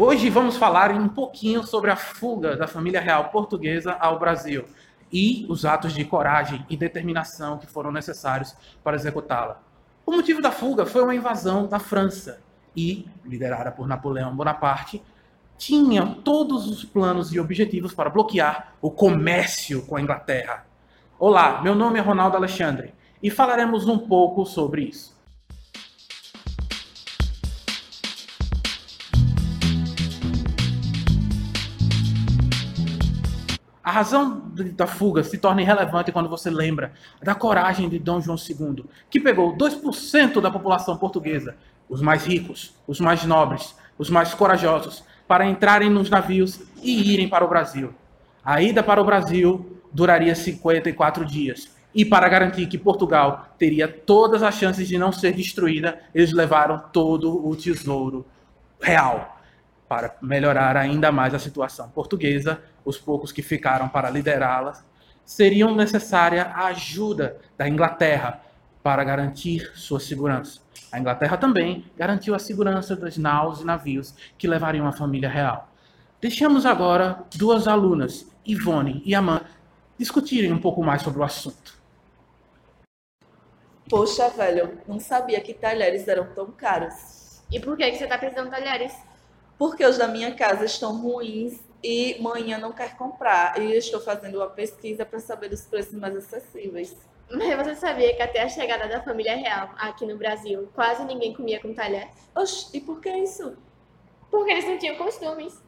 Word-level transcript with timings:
Hoje 0.00 0.30
vamos 0.30 0.56
falar 0.56 0.92
um 0.92 1.08
pouquinho 1.08 1.64
sobre 1.64 1.90
a 1.90 1.96
fuga 1.96 2.56
da 2.56 2.68
família 2.68 3.00
real 3.00 3.30
portuguesa 3.30 3.94
ao 3.94 4.16
Brasil 4.16 4.64
e 5.12 5.44
os 5.48 5.64
atos 5.64 5.92
de 5.92 6.04
coragem 6.04 6.64
e 6.70 6.76
determinação 6.76 7.58
que 7.58 7.66
foram 7.66 7.90
necessários 7.90 8.54
para 8.84 8.94
executá-la. 8.94 9.60
O 10.06 10.12
motivo 10.12 10.40
da 10.40 10.52
fuga 10.52 10.86
foi 10.86 11.02
uma 11.02 11.16
invasão 11.16 11.66
da 11.66 11.80
França 11.80 12.40
e, 12.76 13.08
liderada 13.24 13.72
por 13.72 13.88
Napoleão 13.88 14.36
Bonaparte, 14.36 15.02
tinha 15.56 16.06
todos 16.22 16.68
os 16.68 16.84
planos 16.84 17.32
e 17.32 17.40
objetivos 17.40 17.92
para 17.92 18.08
bloquear 18.08 18.74
o 18.80 18.92
comércio 18.92 19.84
com 19.84 19.96
a 19.96 20.00
Inglaterra. 20.00 20.64
Olá, 21.18 21.60
meu 21.60 21.74
nome 21.74 21.98
é 21.98 22.02
Ronaldo 22.02 22.36
Alexandre 22.36 22.94
e 23.20 23.30
falaremos 23.30 23.88
um 23.88 23.98
pouco 23.98 24.46
sobre 24.46 24.82
isso. 24.82 25.17
A 33.88 33.90
razão 33.90 34.42
da 34.76 34.86
fuga 34.86 35.24
se 35.24 35.38
torna 35.38 35.62
irrelevante 35.62 36.12
quando 36.12 36.28
você 36.28 36.50
lembra 36.50 36.92
da 37.22 37.34
coragem 37.34 37.88
de 37.88 37.98
Dom 37.98 38.20
João 38.20 38.36
II, 38.36 38.84
que 39.08 39.18
pegou 39.18 39.56
2% 39.56 40.42
da 40.42 40.50
população 40.50 40.98
portuguesa, 40.98 41.56
os 41.88 42.02
mais 42.02 42.26
ricos, 42.26 42.74
os 42.86 43.00
mais 43.00 43.24
nobres, 43.24 43.74
os 43.96 44.10
mais 44.10 44.34
corajosos, 44.34 45.02
para 45.26 45.46
entrarem 45.46 45.88
nos 45.88 46.10
navios 46.10 46.60
e 46.82 47.14
irem 47.14 47.30
para 47.30 47.46
o 47.46 47.48
Brasil. 47.48 47.94
A 48.44 48.60
ida 48.60 48.82
para 48.82 49.00
o 49.00 49.04
Brasil 49.06 49.80
duraria 49.90 50.34
54 50.34 51.24
dias. 51.24 51.74
E 51.94 52.04
para 52.04 52.28
garantir 52.28 52.66
que 52.66 52.76
Portugal 52.76 53.54
teria 53.58 53.88
todas 53.88 54.42
as 54.42 54.54
chances 54.54 54.86
de 54.86 54.98
não 54.98 55.10
ser 55.10 55.32
destruída, 55.32 55.98
eles 56.14 56.34
levaram 56.34 56.78
todo 56.92 57.42
o 57.42 57.56
tesouro 57.56 58.26
real 58.78 59.37
para 59.88 60.16
melhorar 60.20 60.76
ainda 60.76 61.10
mais 61.10 61.34
a 61.34 61.38
situação 61.38 61.88
portuguesa, 61.90 62.60
os 62.84 62.98
poucos 62.98 63.32
que 63.32 63.42
ficaram 63.42 63.88
para 63.88 64.10
liderá-la, 64.10 64.82
seriam 65.24 65.74
necessária 65.74 66.44
a 66.54 66.66
ajuda 66.66 67.38
da 67.56 67.68
Inglaterra 67.68 68.42
para 68.82 69.02
garantir 69.04 69.72
sua 69.74 70.00
segurança. 70.00 70.60
A 70.90 70.98
Inglaterra 70.98 71.36
também 71.36 71.84
garantiu 71.96 72.34
a 72.34 72.38
segurança 72.38 72.96
das 72.96 73.16
naus 73.18 73.60
e 73.60 73.64
navios 73.64 74.14
que 74.38 74.48
levariam 74.48 74.86
a 74.86 74.92
família 74.92 75.28
real. 75.28 75.70
Deixamos 76.20 76.64
agora 76.64 77.24
duas 77.36 77.68
alunas, 77.68 78.26
Ivone 78.44 79.02
e 79.04 79.14
Amanda, 79.14 79.46
discutirem 79.98 80.52
um 80.52 80.58
pouco 80.58 80.82
mais 80.82 81.02
sobre 81.02 81.20
o 81.20 81.24
assunto. 81.24 81.78
Poxa, 83.88 84.28
velho, 84.30 84.78
não 84.86 85.00
sabia 85.00 85.40
que 85.40 85.54
talheres 85.54 86.06
eram 86.08 86.26
tão 86.34 86.50
caros. 86.50 87.42
E 87.50 87.58
por 87.58 87.76
que, 87.76 87.90
que 87.90 87.96
você 87.96 88.04
está 88.04 88.18
precisando 88.18 88.46
de 88.46 88.50
talheres? 88.50 88.92
Porque 89.58 89.84
os 89.84 89.98
da 89.98 90.06
minha 90.06 90.34
casa 90.34 90.64
estão 90.64 90.96
ruins 90.96 91.60
e 91.82 92.16
manhã 92.20 92.58
não 92.58 92.72
quer 92.72 92.96
comprar. 92.96 93.60
E 93.60 93.72
eu 93.72 93.78
estou 93.78 94.00
fazendo 94.00 94.36
uma 94.36 94.48
pesquisa 94.48 95.04
para 95.04 95.18
saber 95.18 95.52
os 95.52 95.62
preços 95.62 95.94
mais 95.94 96.16
acessíveis. 96.16 96.96
Mas 97.30 97.56
você 97.56 97.74
sabia 97.74 98.14
que 98.14 98.22
até 98.22 98.40
a 98.40 98.48
chegada 98.48 98.88
da 98.88 99.02
família 99.02 99.36
real 99.36 99.70
aqui 99.76 100.06
no 100.06 100.16
Brasil, 100.16 100.68
quase 100.74 101.04
ninguém 101.04 101.34
comia 101.34 101.60
com 101.60 101.74
talher? 101.74 102.08
Oxe, 102.34 102.74
e 102.74 102.80
por 102.80 103.00
que 103.00 103.10
isso? 103.10 103.56
Porque 104.30 104.50
eles 104.50 104.64
não 104.64 104.78
tinham 104.78 104.96
costumes. 104.96 105.60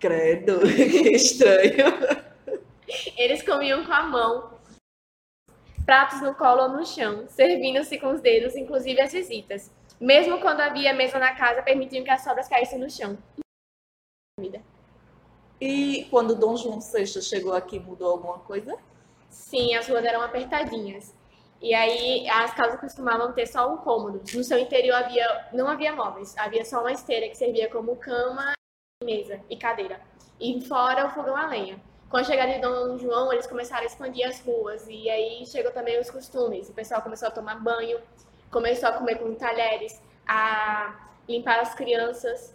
Credo, 0.00 0.60
que 0.66 1.10
estranho. 1.10 1.86
Eles 3.16 3.42
comiam 3.42 3.84
com 3.84 3.92
a 3.92 4.02
mão, 4.02 4.58
pratos 5.84 6.20
no 6.20 6.34
colo 6.34 6.62
ou 6.62 6.68
no 6.70 6.86
chão, 6.86 7.26
servindo-se 7.28 7.98
com 7.98 8.12
os 8.12 8.20
dedos, 8.20 8.56
inclusive 8.56 9.00
as 9.00 9.12
visitas. 9.12 9.70
Mesmo 10.00 10.40
quando 10.40 10.60
havia 10.60 10.94
mesa 10.94 11.18
na 11.18 11.34
casa, 11.34 11.62
permitiam 11.62 12.04
que 12.04 12.10
as 12.10 12.22
sobras 12.22 12.48
caíssem 12.48 12.78
no 12.78 12.90
chão. 12.90 13.18
E 15.60 16.06
quando 16.10 16.36
Dom 16.36 16.56
João 16.56 16.80
VI 16.80 17.06
chegou 17.20 17.52
aqui, 17.52 17.80
mudou 17.80 18.10
alguma 18.10 18.38
coisa? 18.38 18.76
Sim, 19.28 19.74
as 19.74 19.88
ruas 19.88 20.04
eram 20.04 20.22
apertadinhas. 20.22 21.12
E 21.60 21.74
aí 21.74 22.28
as 22.28 22.54
casas 22.54 22.78
costumavam 22.78 23.32
ter 23.32 23.46
só 23.46 23.72
um 23.72 23.78
cômodo. 23.78 24.22
No 24.32 24.44
seu 24.44 24.58
interior 24.58 24.94
havia, 24.94 25.48
não 25.52 25.66
havia 25.66 25.92
móveis, 25.92 26.36
havia 26.38 26.64
só 26.64 26.80
uma 26.80 26.92
esteira 26.92 27.28
que 27.28 27.34
servia 27.36 27.68
como 27.68 27.96
cama, 27.96 28.52
mesa 29.02 29.40
e 29.50 29.56
cadeira. 29.56 30.00
E 30.40 30.60
fora 30.60 31.06
o 31.06 31.10
fogão 31.10 31.36
a 31.36 31.48
lenha. 31.48 31.80
Com 32.08 32.16
a 32.16 32.24
chegada 32.24 32.52
de 32.52 32.60
Dom 32.60 32.96
João, 32.96 33.32
eles 33.32 33.46
começaram 33.46 33.82
a 33.82 33.86
expandir 33.86 34.26
as 34.26 34.40
ruas 34.40 34.86
e 34.88 35.10
aí 35.10 35.44
chegou 35.44 35.72
também 35.72 35.98
os 36.00 36.08
costumes. 36.08 36.68
O 36.68 36.72
pessoal 36.72 37.02
começou 37.02 37.26
a 37.26 37.30
tomar 37.30 37.56
banho, 37.56 38.00
começou 38.50 38.88
a 38.88 38.92
comer 38.92 39.18
com 39.18 39.34
talheres, 39.34 40.00
a 40.26 40.94
limpar 41.28 41.60
as 41.60 41.74
crianças. 41.74 42.54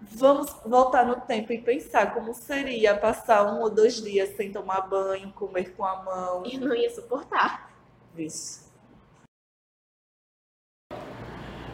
Vamos 0.00 0.54
voltar 0.66 1.06
no 1.06 1.16
tempo 1.16 1.52
e 1.52 1.58
pensar 1.58 2.12
como 2.12 2.34
seria 2.34 2.96
passar 2.96 3.44
um 3.52 3.60
ou 3.60 3.70
dois 3.70 4.02
dias 4.02 4.36
sem 4.36 4.50
tomar 4.50 4.82
banho, 4.82 5.32
comer 5.32 5.74
com 5.76 5.84
a 5.84 6.02
mão. 6.02 6.42
Eu 6.44 6.60
não 6.60 6.74
ia 6.74 6.90
suportar. 6.90 7.72
Isso. 8.16 8.70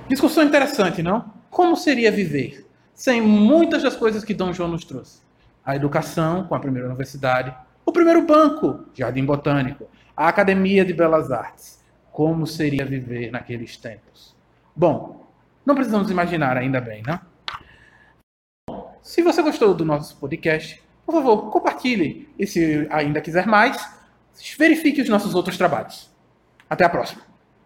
Discussão 0.07 0.45
interessante, 0.45 1.03
não? 1.03 1.33
Como 1.51 1.77
seria 1.77 2.13
viver 2.13 2.67
sem 2.95 3.21
muitas 3.21 3.83
das 3.83 3.97
coisas 3.97 4.25
que 4.25 4.35
Dom 4.35 4.53
João 4.53 4.71
nos 4.71 4.85
trouxe? 4.85 5.23
A 5.65 5.77
educação, 5.77 6.45
com 6.45 6.55
a 6.55 6.61
primeira 6.61 6.89
universidade, 6.89 7.55
o 7.85 7.93
primeiro 7.93 8.23
banco, 8.23 8.87
Jardim 8.95 9.25
Botânico, 9.25 9.89
a 10.17 10.29
Academia 10.29 10.85
de 10.85 10.93
Belas 10.93 11.31
Artes, 11.31 11.78
como 12.19 12.49
seria 12.49 12.84
viver 12.84 13.31
naqueles 13.31 13.77
tempos. 13.77 14.34
Bom, 14.75 15.25
não 15.65 15.77
precisamos 15.77 16.11
imaginar 16.11 16.56
ainda 16.56 16.81
bem, 16.81 17.01
né? 17.06 17.21
Se 19.01 19.23
você 19.23 19.41
gostou 19.41 19.73
do 19.73 19.84
nosso 19.84 20.17
podcast, 20.17 20.83
por 21.06 21.12
favor, 21.12 21.49
compartilhe. 21.53 22.29
E 22.37 22.45
se 22.45 22.89
ainda 22.91 23.21
quiser 23.21 23.47
mais, 23.47 23.77
verifique 24.59 25.01
os 25.01 25.09
nossos 25.09 25.33
outros 25.33 25.56
trabalhos. 25.56 26.11
Até 26.69 26.84
a 26.84 26.89
próxima. 26.89 27.23